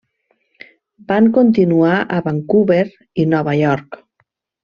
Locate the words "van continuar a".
1.11-2.21